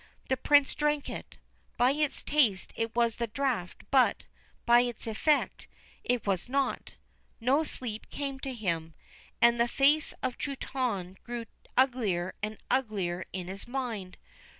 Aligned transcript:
The 0.29 0.35
Prince 0.37 0.73
drank 0.73 1.11
it. 1.11 1.37
By 1.77 1.91
its 1.91 2.23
taste 2.23 2.73
it 2.75 2.95
was 2.95 3.17
the 3.17 3.27
draught, 3.27 3.83
but, 3.91 4.23
by 4.65 4.79
its 4.81 5.05
effect, 5.05 5.67
it 6.03 6.25
was 6.25 6.49
not. 6.49 6.93
No 7.39 7.61
sleep 7.63 8.09
came 8.09 8.39
to 8.39 8.51
him, 8.55 8.95
and 9.43 9.61
the 9.61 9.67
face 9.67 10.15
of 10.23 10.39
Truitonne 10.39 11.17
grew 11.23 11.45
uglier 11.77 12.33
and 12.41 12.57
uglier 12.71 13.25
in 13.31 13.47
his 13.47 13.67
mind. 13.67 14.17